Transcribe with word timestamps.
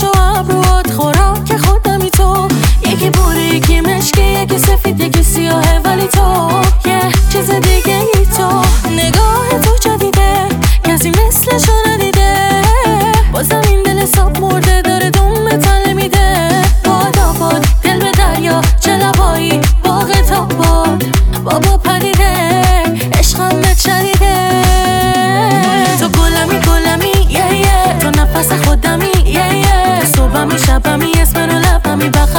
چشماش 0.00 0.16
و 0.16 0.38
ابروات 0.38 1.44
که 1.44 1.58
خودمی 1.58 2.10
تو. 2.10 2.48
یکی 2.86 3.10
بوری 3.10 3.42
یکی 3.42 3.80
مشکی 3.80 4.22
یکی 4.22 4.58
سفید 4.58 5.00
یکی 5.00 5.22
سیاهه 5.22 5.80
ولی 5.84 6.06
تو 6.06 6.50
یه 6.86 7.00
چیز 7.32 7.50
دیگه 7.50 7.99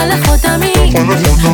بغل 0.02 0.16
خودمی. 0.26 0.94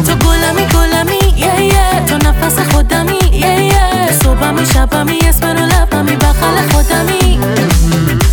تو 0.06 0.16
گلمی 0.16 0.66
گلمی 0.74 1.38
یه 1.38 1.66
یه 1.66 2.06
تو 2.08 2.18
نفس 2.18 2.60
خودمی 2.72 3.20
یه 3.32 3.64
یه 3.64 4.12
صبحمی 4.24 4.66
شبمی 4.74 5.20
اسم 5.30 5.48
رو 5.48 5.66
لبمی 5.66 6.16
بغل 6.16 6.72
خودمی. 6.72 7.40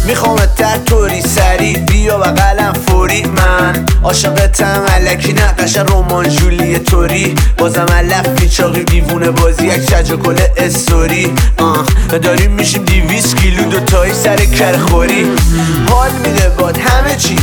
می‌خوام 0.06 0.36
در 0.56 0.78
طوری 0.78 1.20
سری 1.20 1.72
بیا 1.74 2.18
بغلم 2.18 2.72
فوری. 2.86 3.22
من 3.22 3.84
عاشقتم 4.04 4.82
علکی 4.94 5.32
نه 5.32 5.46
قشن 5.46 5.86
رومان 5.86 6.28
جولی 6.28 6.78
توری. 6.78 7.34
بازم 7.58 7.86
علف 7.96 8.28
پیچاقی 8.28 8.84
دیوونه 8.84 9.30
بازی 9.30 9.66
یک 9.66 9.90
شج 9.90 10.12
کل 10.12 10.36
استوری. 10.56 11.32
آه 11.58 11.84
داریم 12.18 12.50
میشیم 12.50 12.84
دیویس 12.84 13.34
کیلو 13.34 13.62
دوتایی 13.62 14.14
سر 14.14 14.36
کرخوری. 14.36 15.26
حال 15.90 16.10
میده 16.12 16.48
باد 16.48 16.78
همه 16.78 17.16
چی. 17.16 17.36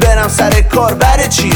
برم 0.00 0.28
سر 0.28 0.60
کار 0.60 0.94
بره 0.94 1.28
چی؟ 1.28 1.52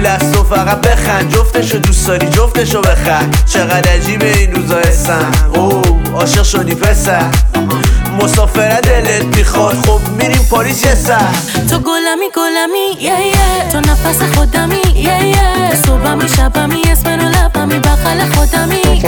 پول 0.00 0.08
است 0.08 0.36
و 0.36 0.44
فقط 0.44 0.80
بخند. 0.80 1.34
جفتشو 1.34 1.78
دوست 1.78 2.06
داری 2.06 2.26
جفتشو 2.26 2.80
بخند. 2.80 3.36
چقدر 3.46 3.92
عجیبه 3.92 4.38
این 4.38 4.54
روزا 4.54 4.78
هستن 4.78 5.30
اوه 5.54 5.82
عاشق 6.14 6.42
شدی 6.42 6.74
پسر. 6.74 7.30
مسافره 8.22 8.80
دلت 8.80 9.36
می‌خواد 9.36 9.76
خب 9.86 10.00
میریم 10.18 10.46
پاریس 10.50 10.84
یه 10.84 10.94
سر. 10.94 11.18
تو 11.70 11.78
گلمی 11.78 12.28
گلمی 12.36 13.02
یه 13.02 13.26
یه. 13.26 13.70
تو 13.72 13.80
نفس 13.80 14.22
خودمی 14.34 14.80
یه 14.94 15.26
یه. 15.26 15.74
صبحمی 15.86 16.28
شبمی 16.28 16.82
اسم 16.92 17.08
رو 17.08 17.28
لبمی. 17.28 17.78
بغل 17.78 18.34
خودمی. 18.34 18.80
آخ 18.80 19.04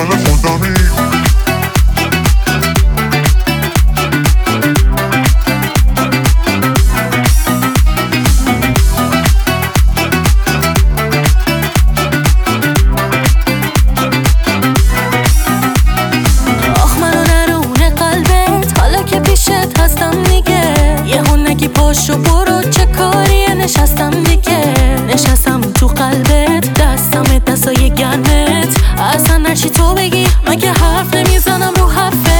پاشو 21.92 22.16
برو 22.16 22.62
چه 22.70 22.86
کاری؟ 22.86 23.46
نشستم 23.54 24.10
دیگه 24.10 24.74
نشستم 25.08 25.60
تو 25.60 25.86
قلبت 25.86 26.74
دستم 26.74 27.38
دستای 27.46 27.90
گرمت. 27.90 28.76
اصلا 29.14 29.36
نشی 29.36 29.70
تو 29.70 29.94
بگی 29.94 30.26
که 30.60 30.72
حرف 30.72 31.14
نمی‌زنم 31.14 31.72
رو 31.76 31.88
حرفه. 31.90 32.30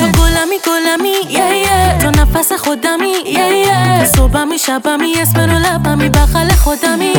تو 0.00 0.20
گلمی 0.20 0.56
گلمی 0.66 1.32
یه 1.32 1.58
یه. 1.58 1.98
تو 1.98 2.10
نفس 2.10 2.52
خودمی 2.52 3.12
یه 3.26 3.58
یه. 3.58 4.04
صبحمی 4.16 4.58
شبمی 4.58 5.14
اسم 5.22 5.40
رو 5.40 5.58
لبمی 5.58 6.08
بخل 6.08 6.48
خودمی. 6.48 7.12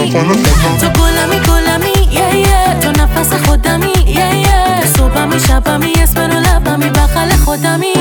تو 0.81 0.89
گلمی 0.89 1.39
گلمی 1.47 2.13
یه 2.13 2.35
یه. 2.39 2.79
تو 2.81 2.91
نفس 2.91 3.33
خودمی 3.45 3.93
یه 4.07 4.39
یه. 4.39 4.85
صبحمی 4.97 5.39
شبمی 5.39 5.93
اسم 5.93 6.19
رو 6.19 6.39
لبمی 6.39 6.89
بغل 6.89 7.29
خودمی. 7.45 7.93